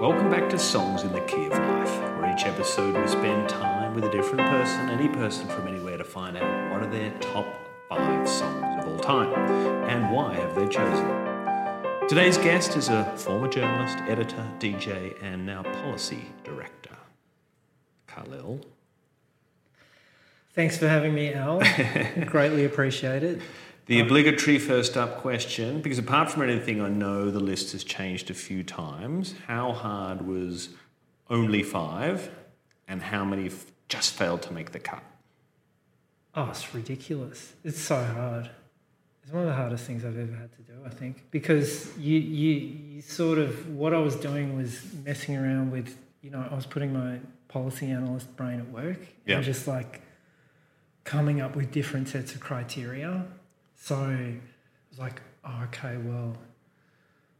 [0.00, 3.96] Welcome back to Songs in the Key of Life, where each episode we spend time
[3.96, 7.44] with a different person, any person from anywhere, to find out what are their top
[7.88, 9.34] five songs of all time
[9.90, 12.08] and why have they chosen them.
[12.08, 16.96] Today's guest is a former journalist, editor, DJ, and now policy director,
[18.06, 18.60] Khalil.
[20.54, 21.60] Thanks for having me, Al.
[22.26, 23.40] Greatly appreciate it.
[23.88, 28.30] The obligatory first up question, because apart from anything, I know the list has changed
[28.30, 29.34] a few times.
[29.46, 30.68] How hard was
[31.30, 32.30] only five,
[32.86, 35.02] and how many f- just failed to make the cut?
[36.34, 37.54] Oh, it's ridiculous.
[37.64, 38.50] It's so hard.
[39.22, 42.18] It's one of the hardest things I've ever had to do, I think, because you,
[42.18, 42.52] you,
[42.96, 46.66] you sort of, what I was doing was messing around with, you know, I was
[46.66, 49.36] putting my policy analyst brain at work Yeah.
[49.36, 50.02] and just like
[51.04, 53.24] coming up with different sets of criteria.
[53.80, 54.40] So it
[54.90, 56.36] was like, oh, okay, well,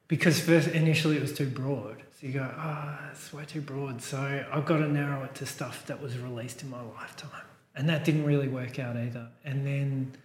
[0.07, 2.03] because first initially it was too broad.
[2.19, 4.01] So you go, ah, it's way too broad.
[4.01, 7.31] So I've got to narrow it to stuff that was released in my lifetime.
[7.77, 9.29] And that didn't really work out either.
[9.45, 10.17] And then,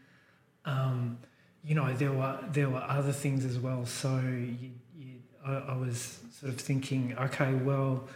[0.65, 1.17] um,
[1.63, 3.85] you know, there were there were other things as well.
[3.85, 8.07] So you, you, I, I was sort of thinking, okay, well,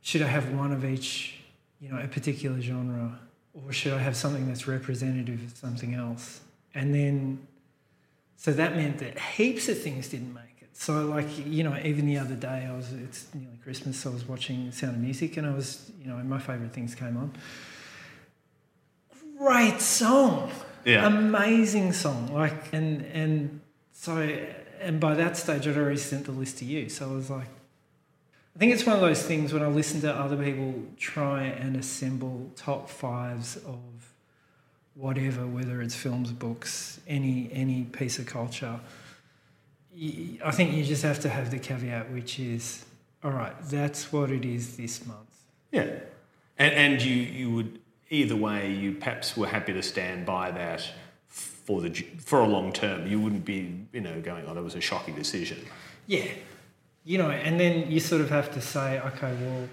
[0.00, 1.40] should I have one of each,
[1.80, 3.18] you know, a particular genre,
[3.52, 6.40] or should I have something that's representative of something else?
[6.74, 7.46] And then,
[8.36, 10.76] so that meant that heaps of things didn't make it.
[10.76, 14.14] So, like, you know, even the other day, I was, it's nearly Christmas, so I
[14.14, 17.32] was watching Sound of Music and I was, you know, my favourite things came on.
[19.38, 20.50] Great song.
[20.84, 21.06] Yeah.
[21.06, 22.32] Amazing song.
[22.32, 23.60] Like, and, and
[23.92, 24.18] so,
[24.80, 26.88] and by that stage, I'd already sent the list to you.
[26.88, 27.48] So I was like,
[28.54, 31.76] I think it's one of those things when I listen to other people try and
[31.76, 33.80] assemble top fives of
[34.94, 38.80] whatever, whether it's films, books, any any piece of culture.
[39.96, 42.84] I think you just have to have the caveat, which is,
[43.22, 45.38] all right, that's what it is this month.
[45.70, 45.86] Yeah.
[46.58, 47.78] And, and you, you would,
[48.10, 50.88] either way, you perhaps were happy to stand by that
[51.28, 53.06] for, the, for a long term.
[53.06, 55.64] You wouldn't be, you know, going, oh, that was a shocking decision.
[56.08, 56.26] Yeah,
[57.04, 59.68] you know, and then you sort of have to say, okay, well,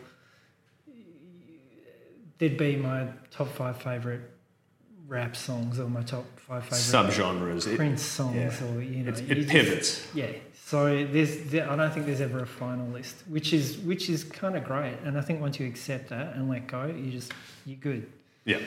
[2.37, 4.30] there'd be my top five favorite
[5.11, 7.67] rap songs or my top five favorite Subgenres.
[7.67, 8.67] It, Prince songs, yeah.
[8.67, 10.07] or you know, it's- you it just- pivots.
[10.15, 10.27] Yeah.
[10.65, 14.23] So there's, there, I don't think there's ever a final list, which is which is
[14.23, 14.95] kind of great.
[15.03, 17.33] And I think once you accept that and let go, you just
[17.65, 18.09] you're good.
[18.45, 18.59] Yeah.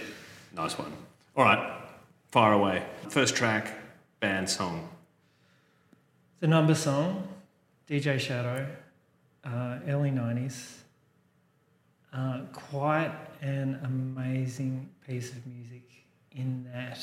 [0.55, 0.93] Nice one.
[1.35, 1.81] All right.
[2.31, 2.85] Far away.
[3.09, 3.73] First track,
[4.21, 4.87] band song.
[6.41, 7.27] The number song,
[7.89, 8.67] DJ Shadow,
[9.43, 10.81] uh, early '90s.
[12.13, 15.84] Uh, quite an amazing piece of music
[16.35, 16.99] in that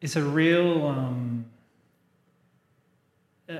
[0.00, 0.86] it's a real.
[0.86, 1.44] Um,
[3.48, 3.54] uh,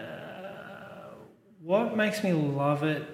[1.63, 3.05] what makes me love it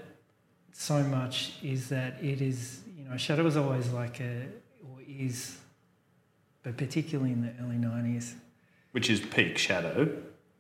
[0.73, 4.47] so much is that it is, you know, Shadow was always like a,
[4.83, 5.57] or is,
[6.63, 8.35] but particularly in the early '90s,
[8.93, 10.17] Which is Peak Shadow.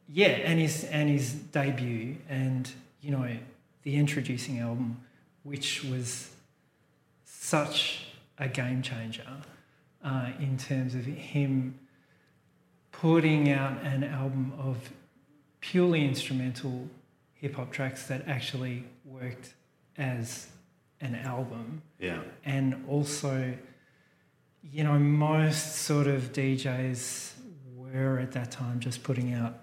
[0.09, 2.71] yeah, and his and his debut, and
[3.01, 3.29] you know
[3.83, 4.99] the Endtroducing album,
[5.43, 6.31] which was
[7.25, 8.07] such
[8.39, 9.27] a game changer
[10.05, 11.79] uh, in terms of him
[12.93, 14.91] putting out an album of
[15.61, 16.89] purely instrumental
[17.35, 19.55] hip hop tracks that actually worked
[19.97, 20.49] as
[21.01, 22.21] an album Yeah.
[22.45, 23.55] and also
[24.63, 27.33] you know most sort of DJs
[27.77, 29.59] were at that time just putting out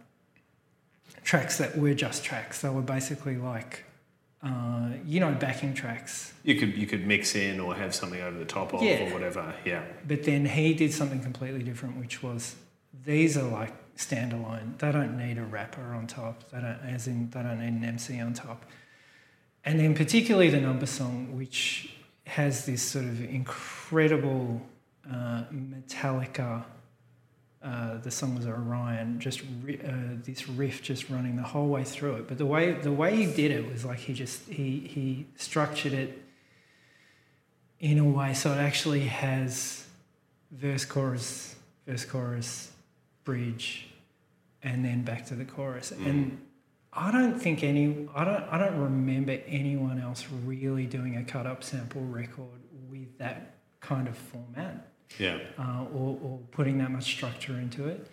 [1.24, 3.85] tracks that were just tracks they were basically like
[4.44, 8.38] uh, you know backing tracks You could you could mix in or have something over
[8.38, 9.07] the top of Yeah.
[9.09, 9.53] or whatever.
[9.66, 9.84] Yeah.
[10.07, 12.56] but then he did something completely different which was
[13.06, 17.30] these are like standalone they don't need a rapper on top they don't as in
[17.30, 18.66] they don't need an MC on top
[19.63, 21.94] and then particularly the number song which
[22.25, 24.62] has this sort of incredible
[25.12, 26.63] uh, Metallica
[27.63, 31.83] uh, the song was Orion just ri- uh, this riff just running the whole way
[31.83, 32.27] through it.
[32.27, 35.94] But the way the way he did it was like he just he he structured
[35.94, 36.21] it
[37.80, 39.88] in a way so it actually has
[40.51, 41.56] verse chorus
[41.88, 42.71] verse chorus
[43.24, 43.88] bridge
[44.63, 45.91] and then back to the chorus.
[45.91, 46.39] And
[46.94, 51.45] i don't think any i don't i don't remember anyone else really doing a cut
[51.47, 52.59] up sample record
[52.89, 55.38] with that kind of format Yeah.
[55.58, 58.08] uh, or, or putting that much structure into it.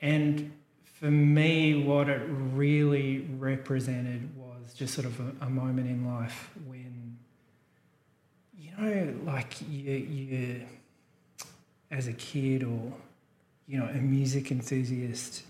[0.00, 0.52] And
[1.00, 6.50] for me, what it really represented was just sort of a, a moment in life
[6.66, 7.18] when,
[8.56, 10.66] you know, like you, you,
[11.90, 12.92] as a kid or,
[13.66, 15.42] you know, a music enthusiast,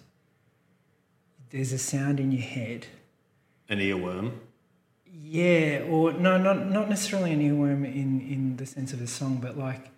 [1.50, 2.87] there's a sound in your head
[3.69, 4.32] An earworm.
[5.14, 9.38] Yeah, or no, not not necessarily an earworm in in the sense of a song,
[9.43, 9.91] but like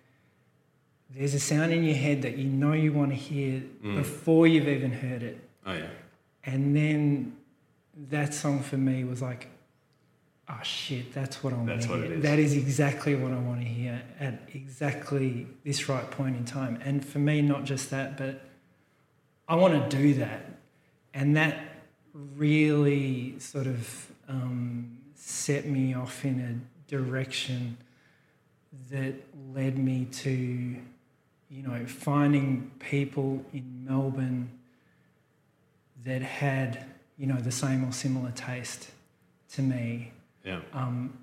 [1.15, 3.95] there's a sound in your head that you know you want to hear Mm.
[3.97, 5.87] before you've even heard it, Oh yeah.
[6.43, 7.35] and then
[8.09, 9.47] that song for me was like,
[10.49, 12.11] oh shit, that's what I want That's to what hear.
[12.11, 12.23] it is.
[12.23, 16.79] That is exactly what I want to hear at exactly this right point in time.
[16.83, 18.41] And for me, not just that, but
[19.47, 20.41] I want to do that,
[21.13, 21.57] and that
[22.35, 27.77] really sort of um, set me off in a direction
[28.91, 29.13] that
[29.53, 30.75] led me to,
[31.55, 34.49] you know, finding people in Melbourne
[36.03, 36.83] that had,
[37.17, 38.89] you know, the same or similar taste
[39.53, 40.11] to me,
[40.43, 40.59] Yeah.
[40.73, 41.17] um,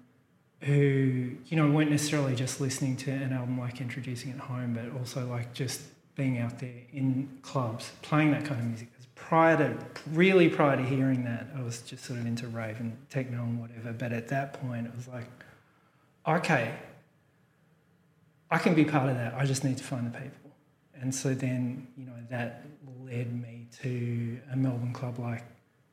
[0.63, 4.99] who, you know, weren't necessarily just listening to an album like Endtroducing at Home, but
[4.99, 5.83] also like just
[6.15, 8.89] being out there in clubs, playing that kind of music.
[8.97, 9.77] 'Cause prior to,
[10.13, 13.61] really prior to hearing that, I was just sort of into rave and techno and
[13.61, 13.93] whatever.
[13.93, 15.27] But at that point, it was like,
[16.27, 16.75] okay,
[18.53, 19.33] I can be part of that.
[19.35, 20.51] I just need to find the people.
[21.01, 22.67] And so then, you know, that
[23.03, 25.43] led me to a Melbourne club like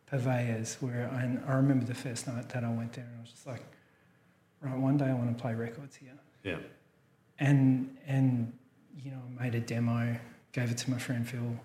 [0.08, 3.32] Purveyors, where I, I remember the first night that I went there and I was
[3.32, 3.64] just like,
[4.62, 6.12] right, one day I want to play records here.
[6.44, 6.58] Yeah.
[7.40, 8.52] And, and
[9.02, 10.18] you know, I made a demo,
[10.52, 11.58] gave it to my friend Phil,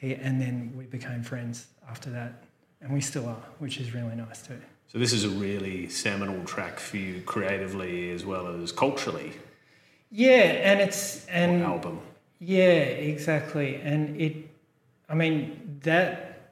[0.00, 2.44] he, and then we became friends after that.
[2.82, 4.60] And we still are, which is really nice too.
[4.88, 9.32] So this is a really seminal track for you creatively as well as culturally.
[10.10, 10.34] Yeah,
[10.70, 12.00] and it's, and album.
[12.38, 13.76] Yeah, exactly.
[13.76, 14.36] And it,
[15.08, 16.50] I mean, that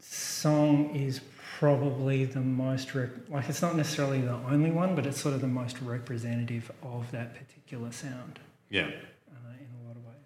[0.00, 1.20] song is
[1.58, 5.40] probably the most, rep- like, it's not necessarily the only one, but it's sort of
[5.40, 8.40] the most representative of that particular sound
[8.70, 8.82] Yeah.
[8.82, 10.16] uh, in a lot of ways.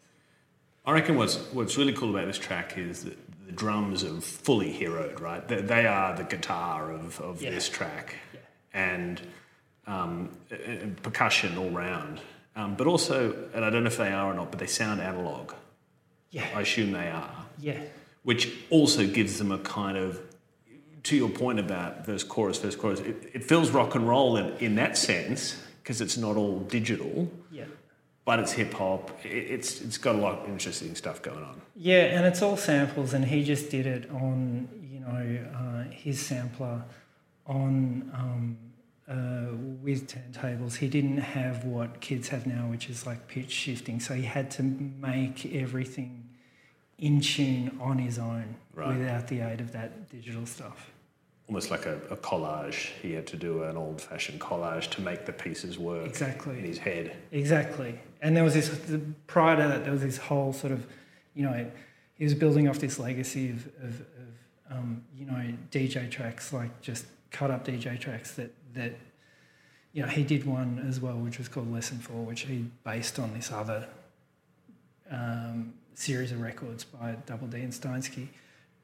[0.87, 4.73] I reckon what's what's really cool about this track is that the drums are fully
[4.73, 5.47] heroed, right?
[5.47, 7.51] They, they are the guitar of, of Yeah.
[7.51, 8.41] this track, Yeah.
[8.73, 9.21] and,
[9.87, 10.31] um,
[11.03, 12.21] percussion all round.
[12.55, 15.01] Um, but also, and I don't know if they are or not, but they sound
[15.01, 15.53] analog.
[16.31, 17.81] Yeah, I assume they are, yeah,
[18.23, 20.21] which also gives them a kind of,
[21.05, 23.01] to your point about verse chorus, verse chorus.
[23.01, 27.31] It, it feels rock and roll in, in that sense because it's not all digital,
[27.51, 27.65] yeah.
[28.25, 29.11] but it's hip hop.
[29.25, 31.61] It, it's it's got a lot of interesting stuff going on.
[31.77, 36.21] Yeah, and it's all samples, and he just did it on, you know, uh, his
[36.21, 36.83] sampler
[37.47, 38.59] on um,
[39.09, 40.77] uh, with turntables.
[40.77, 44.01] He didn't have what kids have now, which is like pitch shifting.
[44.01, 46.29] So he had to make everything
[46.99, 48.97] in tune on his own Right.
[48.99, 50.91] without the aid of that digital stuff.
[51.49, 52.91] almost like a, a collage.
[53.01, 56.59] He had to do an old fashioned collage to make the pieces work exactly.
[56.59, 57.17] in his head.
[57.33, 57.99] Exactly.
[58.21, 58.69] And there was this,
[59.29, 60.87] prior to that, there was this whole sort of,
[61.35, 61.71] you know,
[62.17, 64.07] he was building off this legacy of, of, of
[64.73, 68.93] um, you know, DJ tracks, like just cut up DJ tracks that, that,
[69.93, 73.19] you know, he did one as well, which was called Lesson 4, which he based
[73.19, 73.89] on this other
[75.11, 78.29] um, series of records by Double Dee and Steinski.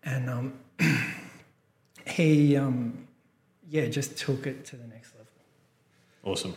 [0.05, 0.53] And um,
[2.07, 3.07] he, um,
[3.69, 5.27] yeah, just took it to the next level.
[6.25, 6.55] Awesome.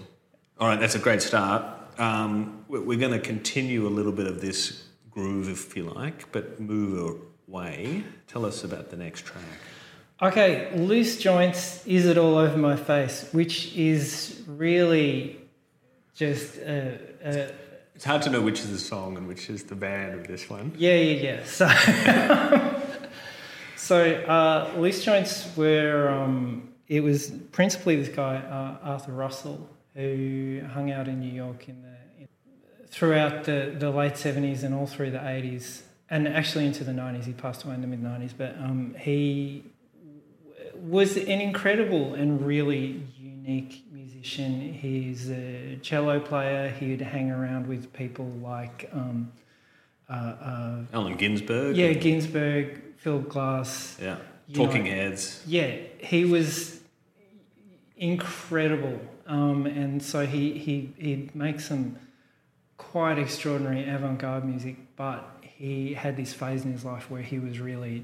[0.59, 1.63] All right, that's a great start.
[1.99, 6.31] Um, we- we're going to continue a little bit of this groove, if you like,
[6.31, 8.03] but move away.
[8.27, 9.43] Tell us about the next track.
[10.21, 13.27] Okay, loose joints, is it all over my face?
[13.33, 15.41] Which is really
[16.15, 17.51] just a, a
[17.95, 20.49] It's hard to know which is the song and which is the band of this
[20.49, 20.73] one.
[20.77, 22.79] yeah, yeah, yeah.
[23.75, 29.69] So, so uh, loose joints were um, it was principally this guy uh, Arthur Russell
[29.95, 32.27] who hung out in New York in the in,
[32.87, 37.25] throughout the, the late seventies and all through the eighties and actually into the nineties.
[37.25, 39.65] He passed away in the mid nineties, but um, he
[40.81, 44.73] was an incredible and really unique musician.
[44.73, 46.69] He's a cello player.
[46.69, 49.31] He'd hang around with people like um,
[50.09, 51.75] uh, uh, Allen Ginsberg.
[51.75, 53.97] yeah, Ginsberg, Phil Glass.
[54.01, 54.17] Yeah.
[54.53, 55.43] Talking know- Heads.
[55.47, 56.79] Yeah, he was
[57.97, 61.97] incredible, um, and so he he he'd make some
[62.77, 67.59] quite extraordinary avant-garde music, but he had this phase in his life where he was
[67.59, 68.03] really,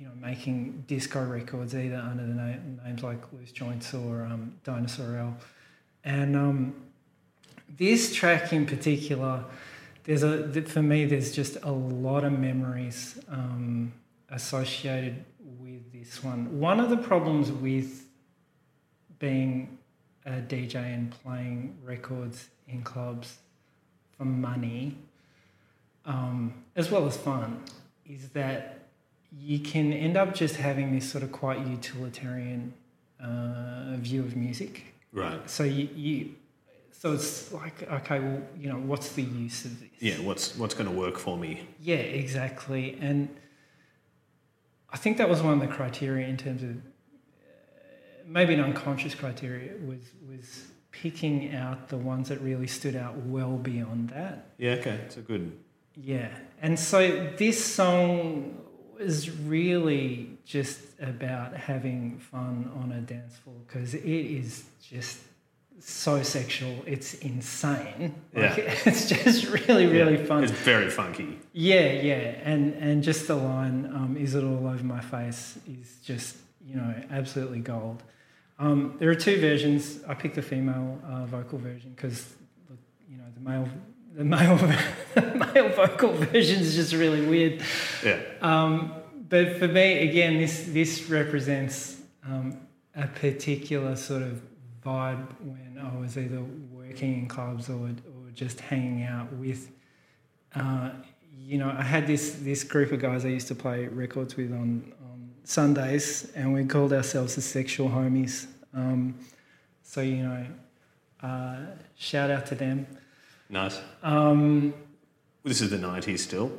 [0.00, 4.54] you know, making disco records either under the na- names like Loose Joints or um,
[4.64, 5.36] Dinosaur L,
[6.04, 6.74] and um,
[7.76, 9.44] this track in particular,
[10.04, 13.92] there's a for me there's just a lot of memories um,
[14.30, 15.22] associated
[15.58, 16.58] with this one.
[16.58, 18.06] One of the problems with
[19.18, 19.76] being
[20.24, 23.36] a DJ and playing records in clubs
[24.16, 24.96] for money,
[26.06, 27.62] um, as well as fun,
[28.06, 28.79] is that
[29.38, 32.74] you can end up just having this sort of quite utilitarian
[33.22, 34.94] uh, view of music.
[35.12, 35.48] Right.
[35.48, 36.34] So you, you,
[36.92, 39.88] so it's like okay, well, you know, what's the use of this?
[40.00, 40.14] Yeah.
[40.20, 41.66] What's what's going to work for me?
[41.80, 42.98] Yeah, exactly.
[43.00, 43.28] And
[44.90, 46.72] I think that was one of the criteria in terms of uh,
[48.26, 53.56] maybe an unconscious criteria was was picking out the ones that really stood out well
[53.56, 54.50] beyond that.
[54.58, 54.72] Yeah.
[54.72, 54.98] Okay.
[55.06, 55.52] It's a good.
[55.96, 56.28] Yeah.
[56.60, 58.60] And so this song
[59.00, 65.18] is really just about having fun on a dance floor because it is just
[65.80, 66.74] so sexual.
[66.86, 68.14] It's insane.
[68.34, 68.74] Like, Yeah.
[68.86, 70.44] It's just really, really yeah, fun.
[70.44, 71.38] It's very funky.
[71.52, 75.96] Yeah, yeah, and and just the line um, "Is it all over my face?" is
[76.04, 78.02] just you know absolutely gold.
[78.58, 80.00] Um, there are two versions.
[80.06, 82.34] I picked the female uh, vocal version because
[83.08, 83.68] you know the male
[84.14, 84.56] the male
[85.16, 87.62] male vocal version is just really weird.
[88.04, 88.20] Yeah.
[88.40, 88.94] Um,
[89.28, 92.60] but for me, again, this this represents um,
[92.94, 94.42] a particular sort of
[94.84, 99.70] vibe when I was either working in clubs or or just hanging out with.
[100.54, 100.90] Uh,
[101.38, 104.52] you know, I had this this group of guys I used to play records with
[104.52, 108.46] on, on Sundays, and we called ourselves the Sexual Homies.
[108.74, 109.14] Um,
[109.82, 110.46] so you know,
[111.22, 111.56] uh,
[111.96, 112.86] shout out to them.
[113.50, 113.80] Nice.
[114.02, 114.72] Um,
[115.44, 116.50] This is the nineties still.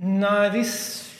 [0.00, 1.10] no, this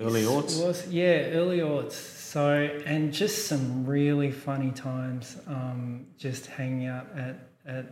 [0.00, 0.64] Early aughts?
[0.64, 1.92] was yeah, early aughts.
[1.92, 2.50] So
[2.86, 7.84] and just some really funny times, um, just hanging out at, at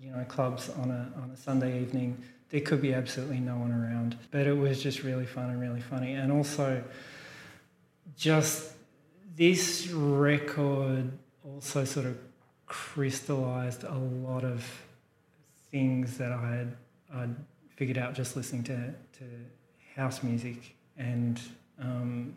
[0.00, 2.16] you know clubs on a on a Sunday evening.
[2.48, 5.80] There could be absolutely no one around, but it was just really fun and really
[5.80, 6.14] funny.
[6.14, 6.82] And also,
[8.16, 8.72] just
[9.36, 11.10] this record
[11.44, 12.18] also sort of
[12.66, 14.64] crystallized a lot of
[15.72, 16.76] things that I had
[17.14, 17.34] I'd
[17.76, 18.76] figured out just listening to,
[19.18, 19.24] to
[19.96, 21.40] house music and
[21.80, 22.36] um,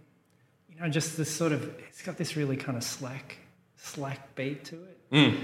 [0.70, 3.38] you know just this sort of it's got this really kind of slack
[3.78, 5.38] slack beat to it Mm.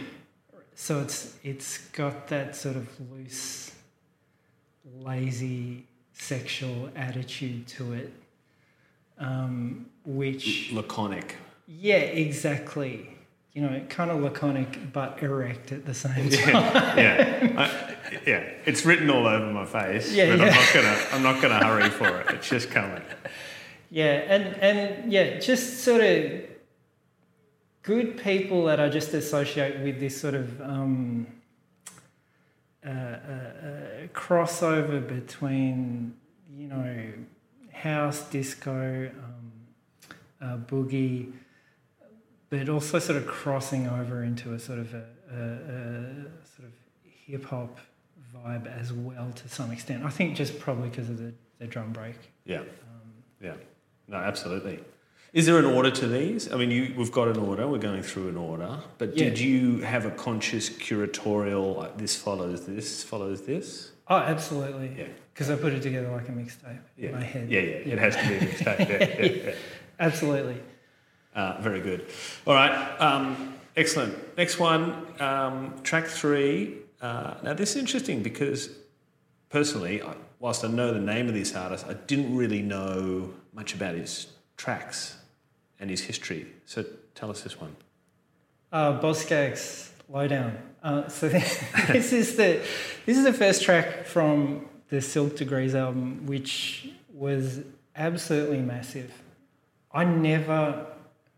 [0.73, 3.71] so it's it's got that sort of loose
[4.99, 8.11] lazy sexual attitude to it
[9.19, 11.35] um, which Laconic.
[11.67, 13.09] yeah exactly
[13.53, 16.55] you know kind of laconic but erect at the same time
[16.97, 17.43] Yeah.
[17.43, 17.53] yeah.
[17.57, 17.91] I,
[18.25, 18.43] yeah.
[18.65, 20.13] It's written all over my face.
[20.13, 20.45] Yeah, but yeah.
[20.45, 20.97] I'm not gonna.
[21.13, 22.31] I'm not gonna hurry for it.
[22.31, 23.01] It's just coming.
[23.89, 26.41] Yeah, and and yeah, just sort of
[27.83, 31.27] good people that I just associate with this sort of um,
[32.85, 36.15] uh, uh, uh, crossover between
[36.57, 37.13] you know
[37.71, 39.51] house, disco, um,
[40.41, 41.31] uh, boogie,
[42.51, 45.03] but also sort of crossing over into a sort of a,
[45.33, 46.13] a, a
[46.55, 46.73] sort of
[47.25, 47.79] hip hop
[48.35, 50.03] vibe as well to some extent.
[50.05, 52.15] I think just probably because of the, the drum break.
[52.45, 52.59] Yeah.
[52.59, 52.65] Um,
[53.41, 53.53] Yeah.
[54.07, 54.79] No, absolutely.
[55.31, 56.51] Is there an order to these?
[56.51, 57.65] I mean, you, we've got an order.
[57.65, 58.79] We're going through an order.
[58.97, 59.25] But Yeah.
[59.29, 61.77] did you have a conscious curatorial?
[61.77, 63.91] Like this follows this follows this.
[64.09, 64.93] Oh, absolutely.
[64.97, 65.07] Yeah.
[65.33, 67.09] Because I put it together like a mixtape Yeah.
[67.09, 67.49] in my head.
[67.49, 67.93] Yeah, yeah.
[67.93, 68.89] It has to be a mixtape.
[68.89, 69.53] yeah, yeah, yeah.
[70.01, 70.57] Absolutely.
[71.33, 72.07] Uh, very good.
[72.45, 72.71] All right.
[72.99, 74.37] Um, excellent.
[74.37, 76.77] Next one, um, track three.
[77.01, 78.69] Uh, now, this is interesting because
[79.49, 83.73] personally, I, whilst I know the name of this artist, I didn't really know much
[83.73, 85.17] about his tracks
[85.79, 86.47] and his history.
[86.65, 86.85] So
[87.15, 87.75] tell us this one.
[88.71, 90.57] Uh, Boz Scaggs' Lowdown.
[90.83, 92.61] Uh, so this is the
[93.05, 97.61] this is the first track from the Silk Degrees album, which was
[97.95, 99.11] absolutely massive.
[99.91, 100.87] I never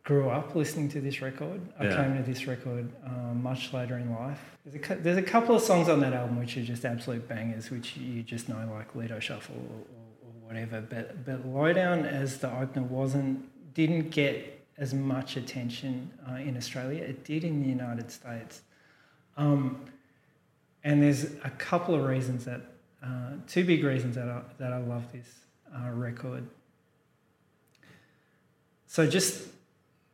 [0.04, 1.62] grew up listening to this record.
[1.80, 1.96] I Yeah.
[1.96, 4.40] came to this record um, much later in life.
[4.66, 7.72] There's a, there's a couple of songs on that album which are just absolute bangers,
[7.72, 10.82] which you just know, like Lido Shuffle or, or, or whatever.
[10.82, 17.04] But but Lowdown as the opener wasn't didn't get as much attention uh, in Australia.
[17.04, 18.62] It did in the United States.
[19.38, 19.86] Um,
[20.84, 22.62] and there's a couple of reasons that,
[23.04, 25.28] uh, two big reasons that I, that I love this
[25.74, 26.46] uh, record.
[28.88, 29.48] So just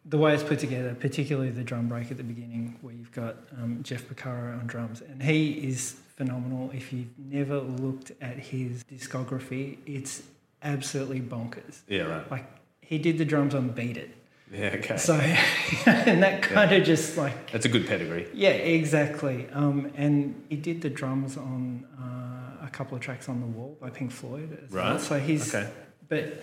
[0.09, 3.35] the way it's put together, particularly the drum break at the beginning, where you've got
[3.57, 6.71] um, Jeff Porcaro on drums, and he is phenomenal.
[6.73, 10.23] If you've never looked at his discography, it's
[10.63, 11.81] absolutely bonkers.
[11.87, 12.31] Yeah, right.
[12.31, 12.45] Like
[12.81, 14.11] he did the drums on Beat It,
[14.51, 14.97] Yeah, okay.
[14.97, 15.13] so
[15.85, 18.27] and that kind of just like That's a good pedigree.
[18.33, 19.47] yeah, exactly.
[19.53, 23.77] Um, and he did the drums on uh, a couple of tracks on the wall
[23.79, 24.93] by Pink Floyd as well.
[24.93, 25.01] Right.
[25.01, 25.69] So he's Okay.
[26.07, 26.41] but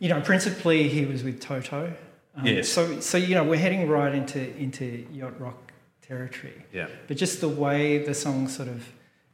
[0.00, 1.92] you know, principally he was with Toto.
[2.38, 2.68] Um, Yes.
[2.68, 6.64] So so you know, we're heading right into into yacht rock territory.
[6.72, 6.88] Yeah.
[7.06, 8.86] But just the way the song sort of,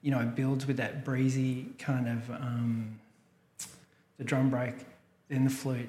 [0.03, 2.99] you know, builds with that breezy kind of um,
[4.19, 4.75] the drum break,
[5.29, 5.89] then the flute,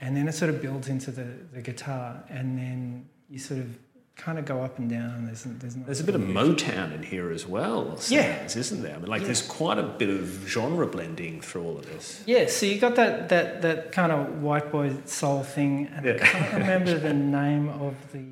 [0.00, 3.78] and then it sort of builds into the, the guitar, and then you sort of
[4.16, 5.26] kind of go up and down.
[5.26, 8.44] There's there's, There's a bit of Motown in here as well, Yeah.
[8.44, 8.94] isn't there?
[8.94, 9.26] I mean, like Yeah.
[9.26, 12.22] there's quite a bit of genre blending through all of this.
[12.26, 16.18] Yeah, so you got that that that kind of white boy soul thing, and I
[16.18, 18.24] can't remember the name of the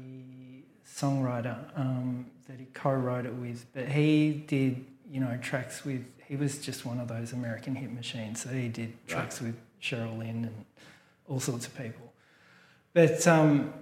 [0.87, 6.05] songwriter um, that he co-wrote it with, but he did you know tracks with.
[6.27, 8.41] He was just one of those American hit machines.
[8.43, 10.65] So he did tracks with Cheryl Lynn and
[11.29, 12.13] all sorts of people.
[12.95, 13.73] But um,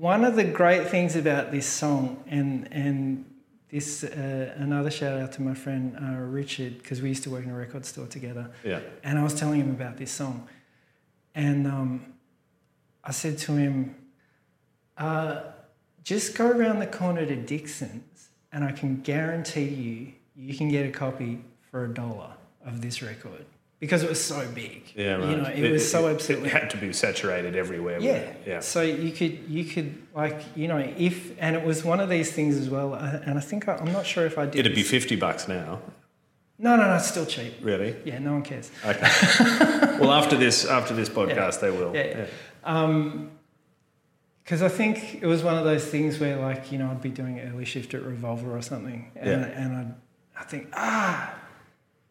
[0.00, 3.26] one of the great things about this song, and and
[3.70, 7.44] this uh, another shout out to my friend uh, Richard because we used to work
[7.44, 8.50] in a record store together.
[8.64, 8.80] Yeah.
[9.04, 10.48] And I was telling him about this song.
[11.34, 12.14] And um,
[13.04, 13.94] I said to him,
[14.98, 15.42] uh,
[16.02, 20.86] just go around the corner to Dixon's and I can guarantee you, you can get
[20.86, 22.32] a copy for a dollar
[22.64, 23.44] of this record.
[23.80, 24.82] Because it was so big.
[24.94, 25.30] Yeah, right.
[25.30, 26.50] You know, it, was so absolutely.
[26.50, 27.98] It had to be saturated everywhere.
[27.98, 28.30] Yeah.
[28.46, 28.60] Yeah.
[28.60, 32.30] So you could, you could like, you know, if, and it was one of these
[32.30, 32.92] things as well.
[32.94, 34.60] uh, And I think, I, I'm not sure if I did.
[34.60, 35.80] It'd be 50 bucks now.
[36.58, 37.54] No, no, no, it's still cheap.
[37.62, 37.96] Really?
[38.04, 38.70] Yeah, no one cares.
[38.84, 39.00] Okay.
[39.98, 41.94] well, after this, after this podcast, they will.
[41.96, 42.26] Yeah.
[42.64, 43.30] Um.
[44.44, 47.08] Because I think it was one of those things where, like, you know, I'd be
[47.10, 49.46] doing early shift at Revolver or something, and, Yeah.
[49.46, 49.94] and I'd,
[50.40, 51.34] I think, ah,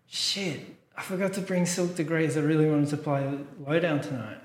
[0.07, 0.61] shit,
[0.99, 2.35] I forgot to bring Silk Degrees.
[2.35, 3.25] I really wanted to play
[3.65, 4.37] Lowdown tonight.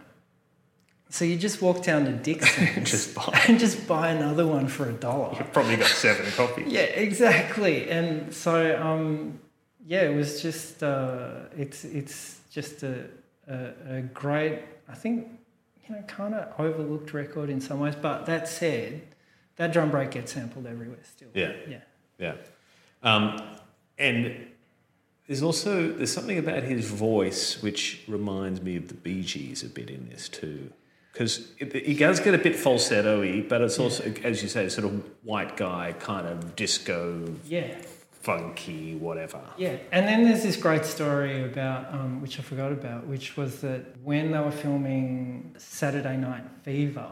[1.11, 3.43] So you just walk down to Dixon's Just buy.
[3.49, 5.35] and just buy another one for a dollar.
[5.37, 6.69] You've probably got seven copies.
[6.73, 7.91] Yeah, exactly.
[7.91, 9.41] And so, um,
[9.85, 13.07] yeah, it was just uh, it's it's just a,
[13.49, 15.29] a, a great, I think,
[15.89, 17.97] you know, kind of overlooked record in some ways.
[18.01, 19.03] But that said,
[19.57, 21.29] that drum break gets sampled everywhere still.
[21.35, 21.53] Yeah.
[21.69, 21.81] yeah,
[22.19, 22.35] Yeah.
[23.03, 23.41] Um,
[23.99, 24.47] and
[25.27, 29.69] there's also there's something about his voice which reminds me of the Bee Gees a
[29.69, 30.71] bit in this too,
[31.13, 35.03] because he does get a bit falsetto-y, but it's also, as you say, sort of
[35.23, 37.75] white guy kind of disco, yeah,
[38.21, 39.41] funky, whatever.
[39.57, 39.77] yeah.
[39.93, 43.97] And then there's this great story about um, which I forgot about, which was that
[44.03, 47.09] when they were filming Saturday Night Fever,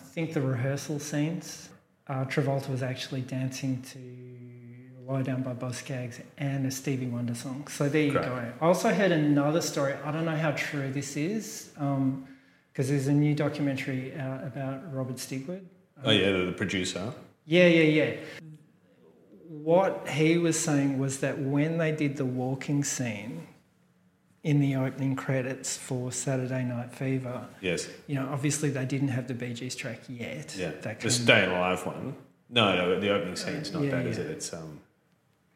[0.00, 1.68] I think the rehearsal scenes,
[2.08, 3.98] uh, Travolta was actually dancing to
[5.06, 7.68] Low Down by Scaggs and a Stevie Wonder song.
[7.68, 8.24] So there you Great.
[8.24, 8.52] go.
[8.60, 9.94] I also heard another story.
[10.04, 15.16] I don't know how true this is, because there's a new documentary out about Robert
[15.16, 15.62] Stigwood.
[16.04, 17.12] Oh yeah, the, producer.
[17.44, 18.16] Yeah, yeah, yeah.
[19.48, 23.46] What he was saying was that when they did the walking scene
[24.42, 27.88] in the opening credits for Saturday Night Fever, Yes.
[28.08, 30.56] you know, obviously they didn't have the Bee Gees track yet.
[30.56, 30.72] Yeah.
[30.82, 32.16] That The Stay Alive one.
[32.50, 34.24] No, no, the opening scene's not Yeah, that, is yeah.
[34.24, 34.30] it?
[34.32, 34.80] It's um,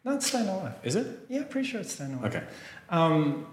[0.04, 0.74] No, it's Staying Alive.
[0.82, 1.06] is it?
[1.28, 2.34] Yeah, pretty sure it's Staying Alive.
[2.34, 2.44] Okay.
[2.88, 3.46] Um,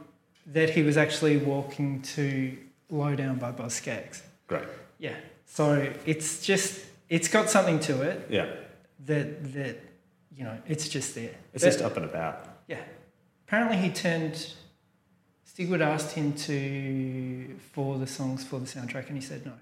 [0.48, 2.58] that he was actually walking to
[2.90, 4.24] Low Down by Boz Scaggs.
[4.48, 4.64] Great.
[4.98, 5.16] Yeah.
[5.46, 8.50] So it's just, it's got something to it Yeah.
[9.06, 9.78] that, that
[10.36, 11.32] you know, it's just there.
[11.54, 12.48] It's That- just up and about.
[12.68, 12.80] Yeah.
[13.48, 14.54] Apparently he turned
[15.46, 19.54] Stigwood asked him to for the songs for the soundtrack and he said no.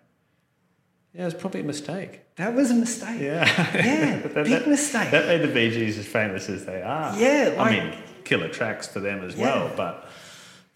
[1.15, 2.21] Yeah, it was probably a mistake.
[2.35, 3.21] That was a mistake.
[3.21, 3.45] Yeah.
[3.75, 5.11] Yeah, That- big that- mistake.
[5.11, 7.17] That made the Bee Gees as famous as they are.
[7.17, 7.93] Yeah, I mean,
[8.25, 9.45] killer tracks for them as Yeah.
[9.45, 10.09] well, but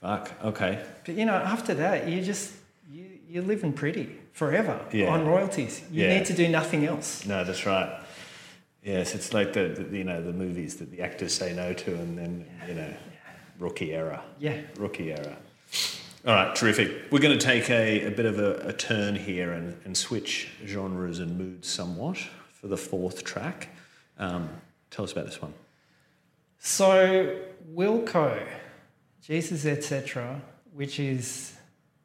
[0.01, 0.81] fuck, okay.
[1.05, 2.53] but you know, after that you just
[2.89, 5.09] you you're living pretty forever Yeah.
[5.13, 5.81] on royalties.
[5.91, 6.17] You Yeah.
[6.17, 7.25] need to do nothing else.
[7.25, 7.89] No, that's right.
[8.81, 11.93] Yes, it's like the, the you know the movies that the actors say no to,
[11.93, 12.93] and then you know,
[13.59, 14.23] rookie era.
[14.39, 14.61] Yeah.
[14.77, 15.35] rookie error.
[16.27, 17.11] All right, terrific.
[17.11, 20.49] We're going to take a, a bit of a, a turn here and, and switch
[20.65, 22.17] genres and moods somewhat
[22.53, 23.69] for the fourth track.
[24.17, 24.49] Um,
[24.91, 25.53] tell us about this one.
[26.59, 27.39] So
[27.73, 28.45] Wilco,
[29.21, 30.41] Jesus etc.,
[30.73, 31.55] which is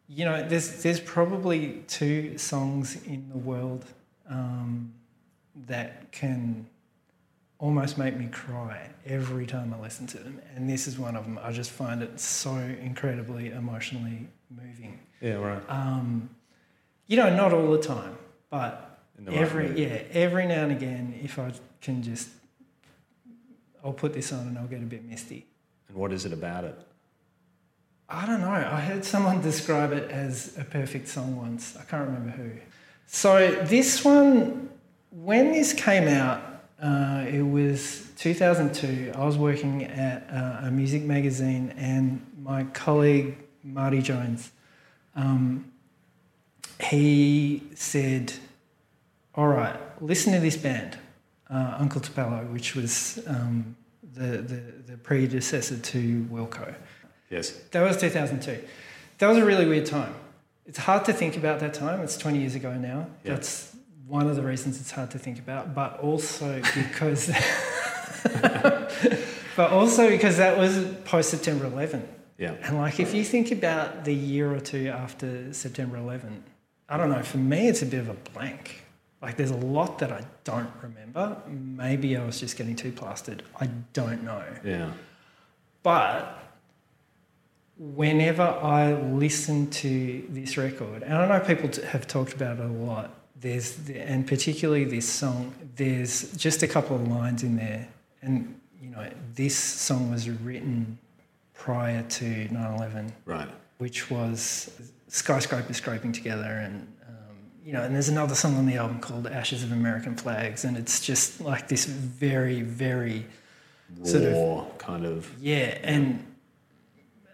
[0.08, 3.84] you know, there's there's probably two songs in the world
[4.28, 4.92] um,
[5.66, 6.66] that can
[7.64, 11.24] almost make me cry every time I listen to them, and this is one of
[11.24, 11.40] them.
[11.42, 15.00] I just find it so incredibly emotionally moving.
[15.22, 15.62] Yeah, right.
[15.70, 16.28] Um,
[17.06, 18.18] you know, not all the time,
[18.50, 19.78] but the every mood.
[19.78, 22.28] yeah, every now and again, if I can just,
[23.82, 25.46] I'll put this on and I'll get a bit misty.
[25.88, 26.78] And what is it about it?
[28.10, 28.50] I don't know.
[28.50, 31.78] I heard someone describe it as a perfect song once.
[31.78, 32.50] I can't remember who.
[33.06, 34.68] So this one,
[35.10, 36.42] when this came out,
[36.82, 39.12] uh, it was 2002.
[39.14, 44.50] I was working at uh, a music magazine, and my colleague Marty Jones,
[45.14, 45.70] um,
[46.80, 48.32] he said,
[49.34, 50.98] "All right, listen to this band,
[51.48, 56.74] uh, Uncle Tupelo, which was um, the, the the predecessor to Wilco."
[57.30, 57.50] Yes.
[57.70, 58.62] That was 2002.
[59.18, 60.14] That was a really weird time
[60.66, 62.00] it's hard to think about that time.
[62.00, 63.06] It's 20 years ago now.
[63.22, 63.34] Yeah.
[63.34, 63.73] That's
[64.06, 67.30] one of the reasons it's hard to think about, but also because,
[69.56, 72.08] but also because that was post September 11.
[72.38, 72.54] Yeah.
[72.62, 76.42] And like, if you think about the year or two after September 11,
[76.88, 78.82] I don't know, for me, it's a bit of a blank.
[79.22, 81.38] Like, there's a lot that I don't remember.
[81.48, 83.42] Maybe I was just getting too plastered.
[83.58, 84.44] I don't know.
[84.62, 84.90] Yeah.
[85.82, 86.44] But
[87.78, 92.68] whenever I listen to this record, and I know people have talked about it a
[92.68, 97.88] lot, there's, and particularly this song, there's just a couple of lines in there.
[98.22, 100.98] And, you know, this song was written
[101.54, 103.48] prior to 9 11 Right.
[103.78, 104.70] which was
[105.08, 109.26] skyscrapers scraping together and um, you know and there's another song on the album called
[109.28, 113.24] ashes of american flags and it's just like this very very
[113.98, 115.30] Raw Sort of- kind of.
[115.40, 116.22] yeah and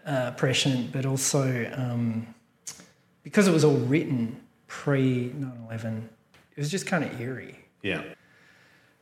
[0.05, 2.27] uh, prescient but also um,
[3.23, 4.39] because it was all written
[4.71, 6.03] pre 9-11
[6.55, 8.03] it was just kind of eerie Yeah.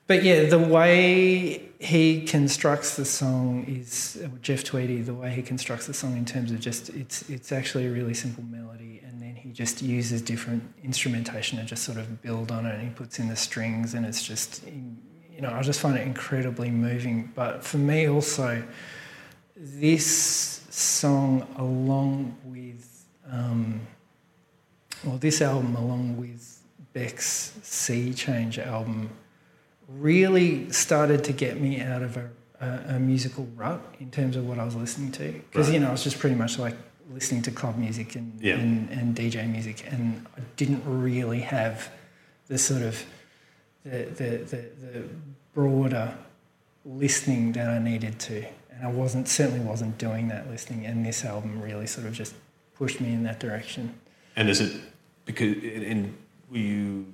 [0.10, 5.03] But yeah, the way he constructs the song is uh, Jeff Tweedy.
[5.03, 8.15] The way he constructs the song in terms of just it's it's actually a really
[8.15, 12.65] simple melody, and then he just uses different instrumentation and just sort of build on
[12.65, 12.73] it.
[12.73, 16.08] And he puts in the strings, and it's just you know I just find it
[16.08, 17.32] incredibly moving.
[17.36, 18.63] But for me also,
[19.55, 23.79] this song along with um,
[25.04, 26.62] well this album along with
[26.94, 29.10] Beck's Sea Change album
[29.88, 32.30] really started to get me out of a,
[32.62, 35.32] a, a musical rut in terms of what I was listening to.
[35.32, 35.74] Because, Right.
[35.76, 36.76] you know, I was just pretty much like
[37.12, 38.56] listening to club music and, Yeah.
[38.60, 41.90] and, and DJ music, and I didn't really have
[42.48, 43.04] the sort of
[43.84, 45.04] the, the, the, the
[45.54, 46.14] broader
[46.86, 48.46] listening that I needed to.
[48.72, 52.34] And I wasn't, certainly wasn't doing that listening, and this album really sort of just
[52.76, 53.96] pushed me in that direction.
[54.39, 54.71] And is it
[55.25, 55.58] because
[56.49, 57.06] were you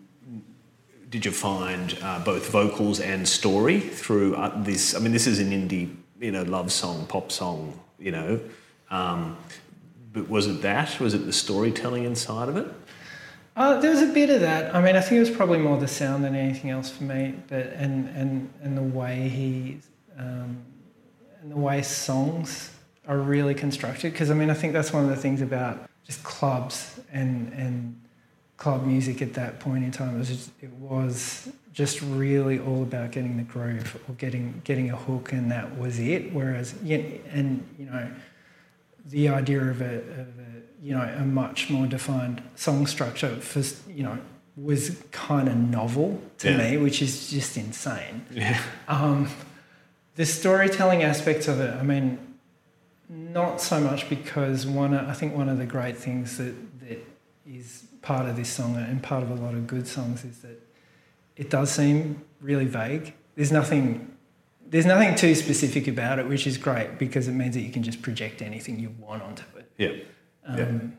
[1.10, 4.94] did you find uh, both vocals and story through uh, this?
[4.96, 8.40] I mean, this is an indie, you know, love song, pop song, you know.
[8.92, 9.38] Um,
[10.14, 11.00] but was it that?
[11.00, 12.68] Was it the storytelling inside of it?
[13.56, 14.76] Uh, there was a bit of that.
[14.76, 17.34] I mean, I think it was probably more the sound than anything else for me,
[17.48, 19.80] but and and and the way he
[20.20, 20.58] um,
[21.42, 22.70] and the way songs
[23.08, 24.12] are really constructed.
[24.12, 28.02] Because I mean, I think that's one of the things about just clubs and and
[28.58, 30.16] club music at that point in time.
[30.16, 34.90] It was just, it was just really all about getting the groove or getting getting
[34.92, 36.34] a hook, and that was it.
[36.34, 38.12] Whereas, and you know
[39.06, 40.52] the idea of a, of a
[40.82, 44.18] you know a much more defined song structure for you know
[44.58, 46.58] was kind of novel to Yeah.
[46.72, 48.26] me, which is just insane.
[48.32, 48.58] Yeah.
[48.88, 49.28] Um,
[50.16, 52.18] the storytelling aspects of it, I mean,
[53.10, 56.54] not so much because one, I think one of the great things that
[57.60, 60.62] is part of this song and part of a lot of good songs is that
[61.36, 63.14] it does seem really vague.
[63.36, 64.12] There's nothing.
[64.68, 67.84] There's nothing too specific about it, which is great because it means that you can
[67.84, 69.72] just project anything you want onto it.
[69.78, 69.92] Yeah.
[70.58, 70.64] Yeah.
[70.64, 70.98] Um,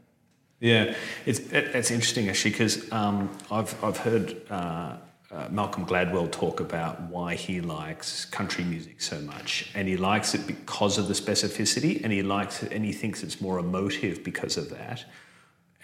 [0.60, 0.94] Yeah,
[1.26, 4.96] it's it, it's interesting actually because um, I've I've heard uh,
[5.30, 10.34] uh, Malcolm Gladwell talk about why he likes country music so much, and he likes
[10.34, 14.24] it because of the specificity, and he likes it, and he thinks it's more emotive
[14.24, 15.04] because of that.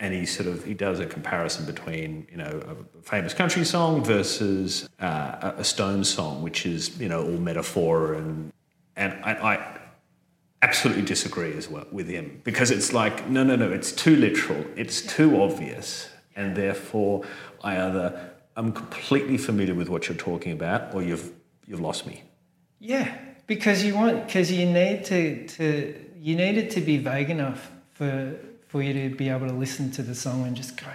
[0.00, 4.02] And he sort of he does a comparison between you know a famous country song
[4.02, 8.52] versus uh, a- Stone song, which is you know all metaphor and
[8.96, 9.78] and I, I
[10.62, 12.40] absolutely disagree as well with him.
[12.44, 17.24] Because it's like no no no it's too literal it's too obvious and therefore
[17.62, 21.33] i either i'm completely familiar with what you're talking about or you've
[21.66, 22.22] you've lost me.
[22.81, 27.31] Yeah, because you want because you need to to you need it to be vague
[27.31, 28.35] enough for
[28.72, 30.87] for you to be able to listen to the song and just go,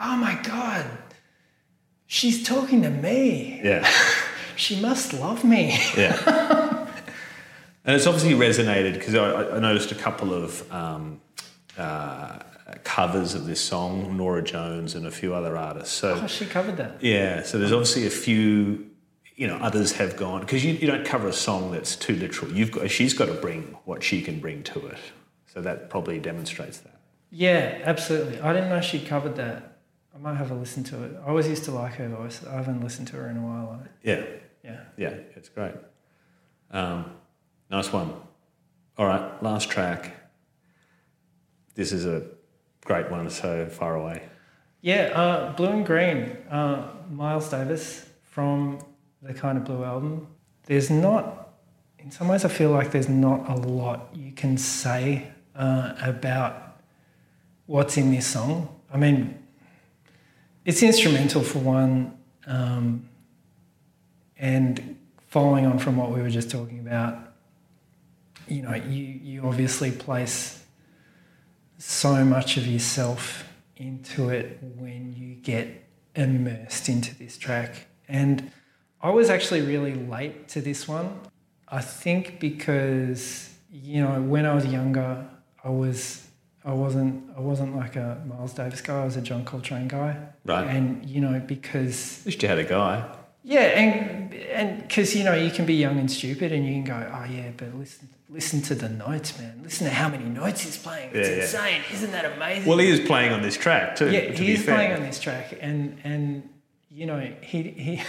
[0.00, 0.84] oh my god,
[2.08, 3.60] she's talking to me.
[3.62, 3.88] yeah
[4.56, 5.78] She must love me.
[5.96, 6.88] yeah
[7.84, 11.20] and it's obviously resonated because I, I noticed a couple of um,
[11.78, 12.40] uh,
[12.82, 16.76] covers of this song Norah Jones and a few other artists so Oh, she covered
[16.78, 17.02] that.
[17.04, 18.90] Yeah, so there's obviously a few,
[19.36, 22.50] you know, others have gone because you, you don't cover a song that's too literal.
[22.50, 24.98] You've got she's got to bring what she can bring to it.
[25.52, 26.94] So that probably demonstrates that.
[27.30, 28.40] Yeah, absolutely.
[28.40, 29.78] I didn't know she covered that.
[30.14, 31.16] I might have a listen to it.
[31.24, 32.44] I always used to like her voice.
[32.46, 33.82] I haven't listened to her in a while.
[34.02, 34.22] Yeah,
[34.62, 34.80] Yeah.
[34.96, 35.74] yeah, it's great.
[36.70, 37.12] Um,
[37.70, 38.12] nice one.
[38.96, 40.14] All right, last track.
[41.74, 42.26] This is a
[42.84, 43.28] great one.
[43.30, 44.22] So far away.
[44.80, 48.78] Yeah, uh, Blue and Green, uh, Miles Davis from
[49.22, 50.28] the Kind of Blue album.
[50.66, 51.50] There's not,
[51.98, 56.78] in some ways, I feel like there's not a lot you can say uh, about
[57.66, 58.80] what's in this song.
[58.92, 59.38] I mean,
[60.64, 62.16] it's instrumental for one,
[62.46, 63.08] um,
[64.38, 67.18] and following on from what we were just talking about,
[68.46, 70.64] you know, you you obviously place
[71.76, 73.44] so much of yourself
[73.76, 77.86] into it when you get immersed into this track.
[78.08, 78.50] And
[79.00, 81.20] I was actually really late to this one.
[81.68, 85.28] I think because you know when I was younger,
[85.64, 86.26] I was
[86.64, 89.02] I wasn't I wasn't like a Miles Davis guy.
[89.02, 90.16] I was a John Coltrane guy.
[90.44, 90.66] Right.
[90.66, 93.04] And you know because At least you had a guy.
[93.44, 96.84] yeah, and and because you know you can be young and stupid, and you can
[96.84, 99.60] go, oh yeah, but listen listen to the notes, man.
[99.62, 101.10] Listen to how many notes he's playing.
[101.14, 101.42] It's Yeah, yeah.
[101.42, 101.82] insane.
[101.92, 102.66] Isn't that amazing?
[102.68, 104.10] Well, he is playing on this track too.
[104.10, 104.74] yeah, to he be is fair.
[104.74, 106.48] playing on this track, and and
[106.90, 108.02] you know he he,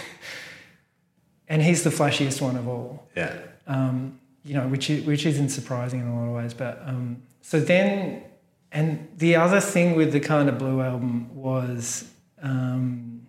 [1.48, 3.08] and he's the flashiest one of all.
[3.16, 3.36] Yeah.
[3.66, 6.54] Um, you know, which is, which isn't surprising in a lot of ways.
[6.54, 8.22] But um, so then,
[8.70, 12.08] and the other thing with the kind of blue album was
[12.40, 13.26] um,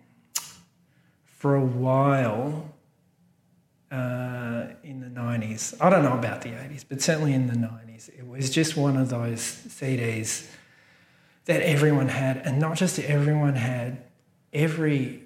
[1.24, 2.72] for a while
[3.90, 5.74] uh, in the nineties.
[5.80, 8.96] I don't know about the eighties, but certainly in the nineties, it was just one
[8.96, 10.46] of those CDs
[11.46, 14.04] that everyone had, and not just everyone had.
[14.52, 15.24] Every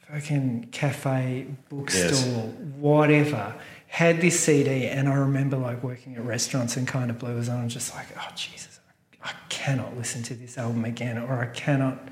[0.00, 2.42] fucking cafe, bookstore,
[2.78, 3.54] whatever,
[3.94, 4.88] had this CD.
[4.88, 7.60] And I remember like working at restaurants and kind of blew us on.
[7.60, 8.80] I'm just like, oh Jesus,
[9.22, 12.08] I cannot listen to this album again, or I cannot,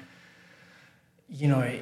[1.29, 1.81] you know,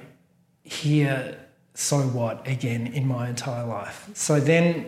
[0.64, 1.38] hear
[1.74, 4.08] so what again in my entire life.
[4.14, 4.86] So then,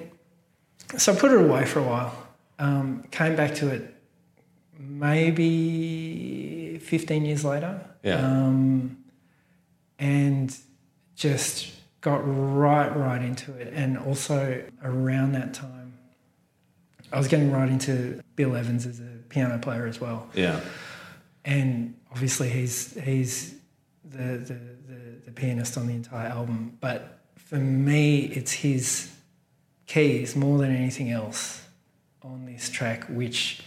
[0.97, 2.17] so I put it away for a while.
[2.59, 3.95] Um, came back to it
[4.79, 7.85] maybe 15 years later.
[8.03, 8.17] Yeah.
[8.17, 8.97] Um,
[9.99, 10.57] and
[11.17, 11.71] just
[12.03, 13.73] got right, right into it.
[13.73, 15.95] And also around that time,
[17.11, 20.29] I was getting right into Bill Evans as a piano player as well.
[20.35, 20.61] Yeah.
[21.45, 23.55] And obviously, he's he's
[24.05, 26.77] the the, the, the pianist on the entire album.
[26.81, 29.11] But for me, it's his
[29.87, 31.63] keys more than anything else
[32.23, 33.63] on this track, which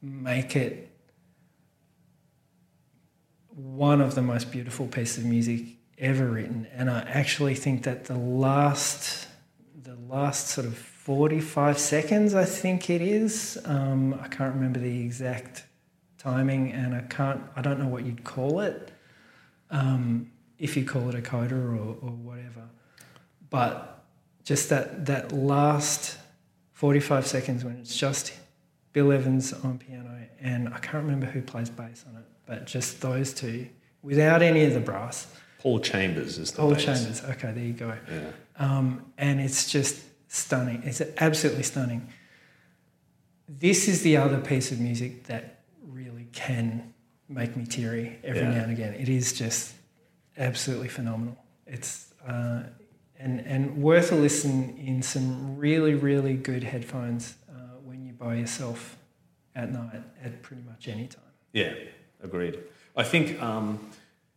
[0.00, 0.88] make it
[3.54, 5.66] one of the most beautiful pieces of music
[6.02, 6.66] ever written.
[6.74, 9.28] And I actually think that the last
[9.82, 13.58] the last sort of 45 seconds, I think it is.
[13.64, 15.64] Um, I can't remember the exact
[16.18, 17.42] timing, and I can't.
[17.56, 18.92] I don't know what you'd call it.
[19.70, 22.68] Um, if you call it a coda or, or whatever,
[23.50, 24.04] but
[24.44, 26.18] just that that last
[26.72, 28.32] 45 seconds when it's just
[28.92, 33.00] Bill Evans on piano, and I can't remember who plays bass on it, but just
[33.00, 33.68] those two
[34.02, 35.26] without any of the brass.
[35.62, 36.84] Paul Chambers is the Paul bass.
[36.84, 37.22] Chambers.
[37.22, 37.94] Okay, there you go.
[38.10, 38.30] Yeah.
[38.56, 40.82] Um, and it's just stunning.
[40.84, 42.08] It's absolutely stunning.
[43.48, 46.92] This is the other piece of music that really can
[47.28, 48.50] make me teary every Yeah.
[48.54, 48.94] now and again.
[48.94, 49.74] It is just
[50.36, 51.36] absolutely phenomenal.
[51.66, 52.64] It's uh,
[53.20, 57.52] and and worth a listen in some really really good headphones uh,
[57.84, 58.96] when you're by yourself
[59.54, 61.22] at night at pretty much any time.
[61.52, 61.74] Yeah,
[62.20, 62.58] agreed.
[62.96, 63.78] I think um,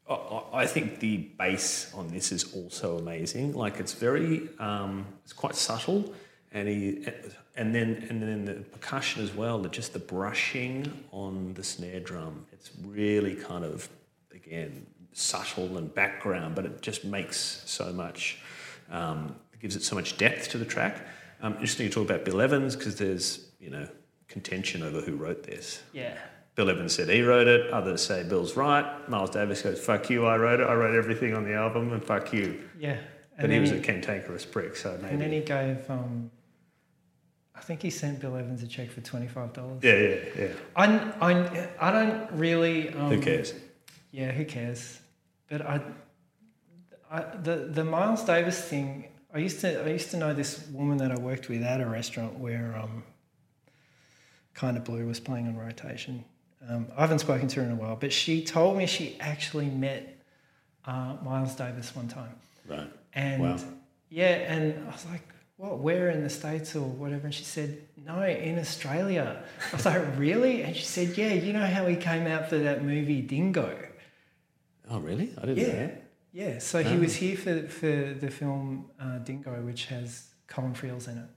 [0.07, 3.53] I- think the bass on this is also amazing.
[3.53, 6.13] Like it's very, um, it's quite subtle,
[6.51, 7.07] and he,
[7.55, 9.59] and then and then the percussion as well.
[9.59, 12.45] The, just the brushing on the snare drum.
[12.51, 13.89] It's really kind of
[14.33, 18.39] again subtle and background, but it just makes so much.
[18.91, 21.07] Um, it gives it so much depth to the track.
[21.41, 23.87] Um, interesting to talk about Bill Evans because there's you know
[24.27, 25.81] contention over who wrote this.
[25.93, 26.17] Yeah.
[26.55, 27.69] Bill Evans said he wrote it.
[27.71, 28.85] Others say Bill's right.
[29.09, 30.67] Miles Davis goes, "Fuck you, I wrote it.
[30.67, 32.97] I wrote everything on the album, and fuck you." Yeah.
[33.39, 35.13] But he was a cantankerous prick, so maybe.
[35.13, 36.31] And then he gave, um,
[37.53, 39.83] I think he sent Bill Evans a check for twenty five dollars.
[39.83, 40.47] yeah, yeah, yeah.
[40.75, 40.85] I,
[41.21, 42.93] I, I don't really.
[42.93, 43.53] Um, Who cares?
[44.11, 45.01] Yeah, who cares?
[45.49, 45.81] But I,
[47.11, 49.09] I, the the Miles Davis thing.
[49.33, 51.85] I used to I used to know this woman that I worked with at a
[51.85, 53.03] restaurant where um,
[54.53, 56.23] Kind of Blue was playing on rotation.
[56.69, 59.67] Um, I haven't spoken to her in a while, but she told me she actually
[59.69, 60.21] met
[60.85, 62.35] uh, Miles Davis one time.
[62.67, 62.89] Right.
[63.13, 63.57] And Wow.
[64.09, 65.21] yeah, and I was like,
[65.57, 67.25] what, where in the States or whatever?
[67.25, 69.43] And she said, no, in Australia.
[69.71, 70.63] I was like, really?
[70.63, 73.77] And she said, yeah, you know how he came out for that movie Dingo?
[74.89, 75.33] Oh, really?
[75.37, 75.67] I didn't Yeah.
[75.67, 75.73] know.
[75.87, 76.01] that.
[76.33, 81.07] Yeah, so he was here for, for the film uh, Dingo, which has Colin Friels
[81.07, 81.29] in it.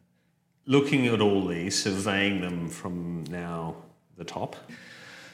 [0.66, 3.76] Looking at all these, surveying them from now
[4.16, 4.56] the top.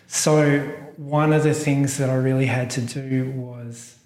[0.06, 0.60] So
[0.96, 3.96] one of the things that I really had to do was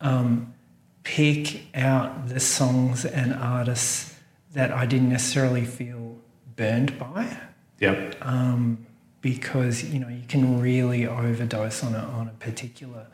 [0.00, 0.54] um,
[1.02, 4.14] pick out the songs and artists
[4.52, 6.16] that I didn't necessarily feel
[6.56, 7.38] burned by.
[7.78, 8.16] Yep.
[8.22, 8.86] um,
[9.26, 13.08] because you know you can really overdose on a on a particular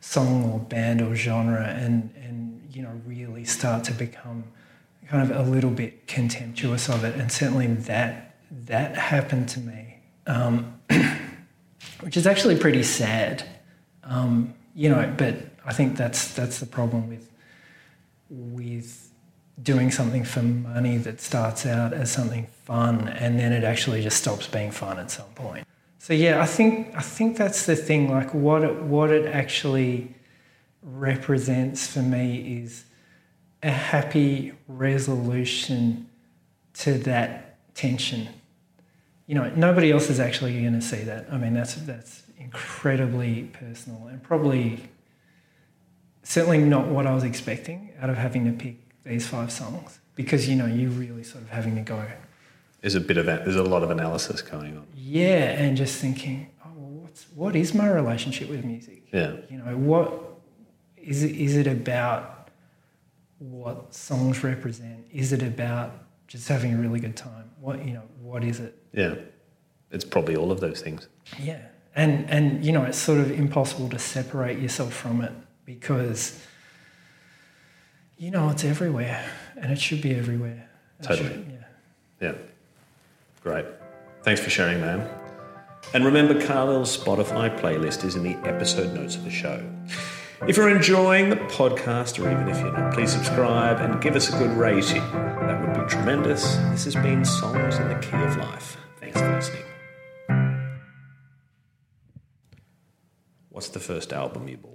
[0.00, 4.44] song or band or genre and and you know really start to become
[5.08, 9.98] kind of a little bit contemptuous of it and certainly that that happened to me
[10.28, 10.80] um,
[12.00, 13.44] which is actually pretty sad
[14.04, 17.30] um, you know but I think that's that's the problem with
[18.30, 19.10] with
[19.62, 24.18] doing something for money that starts out as something fun and then it actually just
[24.18, 25.66] stops being fun at some point.
[25.98, 28.10] So yeah, I think I think that's the thing.
[28.10, 30.14] Like what it, what it actually
[30.82, 32.84] represents for me is
[33.62, 36.08] a happy resolution
[36.74, 38.28] to that tension.
[39.28, 41.28] You know, nobody else is actually going to see that.
[41.30, 44.80] I mean, that's that's incredibly personal and probably
[46.22, 50.48] certainly not what I was expecting out of having to pick these five songs because
[50.48, 52.04] you know you're really sort of having to go.
[52.80, 53.44] There's a bit of that.
[53.44, 54.86] there's a lot of analysis going on.
[54.94, 59.08] Yeah, and just thinking, oh, well, what's what is my relationship with music?
[59.12, 59.36] Yeah.
[59.50, 60.12] You know, what
[60.96, 61.34] is it?
[61.34, 62.50] Is it about
[63.38, 65.06] what songs represent?
[65.12, 65.92] Is it about
[66.26, 67.50] just having a really good time?
[67.60, 68.74] What you know, what is it?
[68.92, 69.14] Yeah.
[69.90, 71.08] It's probably all of those things.
[71.40, 71.62] Yeah,
[71.96, 75.32] and and you know, it's sort of impossible to separate yourself from it
[75.64, 76.38] because
[78.18, 79.24] you know it's everywhere
[79.56, 80.68] and it should be everywhere.
[81.00, 81.28] It Totally.
[81.30, 81.46] should-
[82.20, 82.28] yeah.
[82.28, 82.34] Yeah.
[83.42, 83.66] Great.
[84.24, 85.08] Thanks for sharing, man.
[85.94, 89.62] And remember, Khalil's Spotify playlist is in the episode notes of the show.
[90.46, 94.32] If you're enjoying the podcast, or even if you're not, please subscribe and give us
[94.32, 95.02] a good rating.
[95.12, 96.56] That would be tremendous.
[96.70, 98.76] This has been Songs in the Key of Life.
[99.00, 99.64] Thanks for listening.
[103.50, 104.74] What's the first album you bought?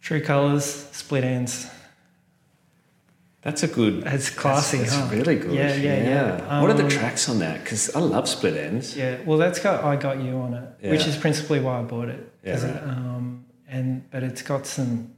[0.00, 1.70] True Colors, Split Enz.
[3.42, 4.04] That's a good.
[4.06, 5.08] It's classy, That's, huh?
[5.12, 5.52] really good.
[5.52, 6.60] Yeah, yeah, yeah.
[6.62, 7.62] what are the Um, tracks on that?
[7.62, 8.96] Because I love Split Enz.
[8.96, 12.08] Yeah, well, that's got I got you on it, which is principally why I bought
[12.08, 12.31] it.
[12.44, 12.82] Yeah, right.
[12.84, 15.14] um, and but it's got some,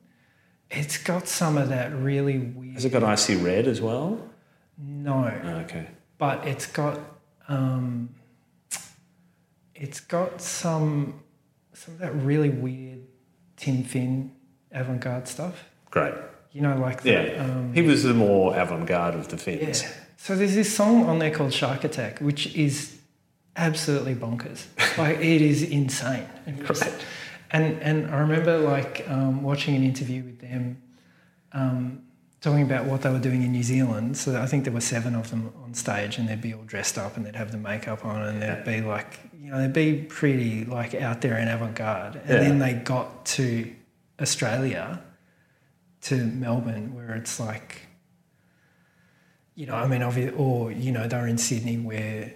[0.70, 2.74] it's got some of that really weird.
[2.74, 4.20] Has it got I See Red as well?
[4.78, 5.86] No, Oh, okay.
[6.18, 6.98] but it's got,
[7.48, 8.10] um,
[9.74, 11.20] it's got some,
[11.72, 13.00] some of that really weird
[13.56, 14.32] Tim Finn
[14.72, 15.64] avant-garde stuff.
[15.90, 16.14] Great.
[16.52, 17.44] You know, like the, Yeah.
[17.44, 19.72] um, he was the more avant garde of the Yeah.
[20.16, 22.96] So there's this song on there called Shark Attack, which is
[23.56, 24.64] absolutely bonkers.
[24.98, 26.28] Like it is insane.
[26.46, 26.88] And, just-
[27.50, 30.82] and and I remember like um, watching an interview with them,
[31.52, 32.02] um,
[32.40, 34.16] talking about what they were doing in New Zealand.
[34.16, 36.98] So I think there were seven of them on stage, and they'd be all dressed
[36.98, 40.02] up, and they'd have the makeup on, and they'd be like, you know, they'd be
[40.02, 42.16] pretty like out there and avant-garde.
[42.16, 42.38] And Yeah.
[42.40, 43.72] then they got to
[44.20, 45.00] Australia,
[46.02, 47.82] to Melbourne, where it's like
[49.54, 52.32] you know, I mean, obviously, or you know, they're in Sydney where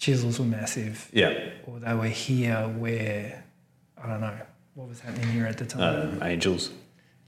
[0.00, 1.50] chisels were massive, Yeah.
[1.66, 3.44] or they were here where
[4.02, 4.36] I don't know
[4.74, 6.14] what was happening here at the time.
[6.14, 6.70] Um, Angels.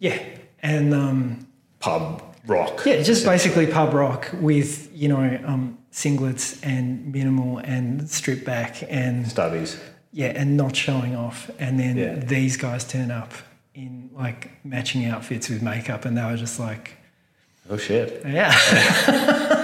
[0.00, 0.18] yeah,
[0.62, 1.46] and um,
[1.78, 2.82] Pub rock.
[2.84, 8.82] yeah, just basically pub rock with you know um, singlets and minimal and strip back
[8.88, 9.78] and Stubbies.
[10.12, 11.50] yeah, and not showing off.
[11.58, 12.14] And then Yeah.
[12.16, 13.32] these guys turn up
[13.74, 16.92] in like matching outfits with makeup, and they were just like,
[17.70, 18.22] Oh, shit.
[18.26, 18.50] yeah.